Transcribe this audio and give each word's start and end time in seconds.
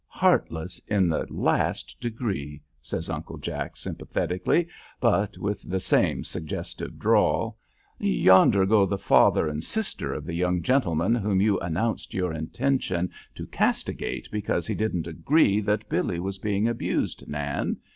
"Heartless 0.07 0.79
in 0.87 1.09
the 1.09 1.27
last 1.29 1.95
degree," 2.01 2.63
says 2.81 3.07
Uncle 3.07 3.37
Jack, 3.37 3.77
sympathetically, 3.77 4.67
but 4.99 5.37
with 5.37 5.61
the 5.61 5.79
same 5.79 6.23
suggestive 6.23 6.97
drawl. 6.97 7.59
"Yonder 7.99 8.65
go 8.65 8.87
the 8.87 8.97
father 8.97 9.47
and 9.47 9.63
sister 9.63 10.11
of 10.11 10.25
the 10.25 10.33
young 10.33 10.63
gentleman 10.63 11.13
whom 11.13 11.39
you 11.39 11.59
announced 11.59 12.15
your 12.15 12.33
intention 12.33 13.11
to 13.35 13.45
castigate 13.45 14.27
because 14.31 14.65
he 14.65 14.73
didn't 14.73 15.05
agree 15.05 15.59
that 15.59 15.87
Billy 15.87 16.19
was 16.19 16.39
being 16.39 16.67
abused, 16.67 17.27
Nan. 17.27 17.77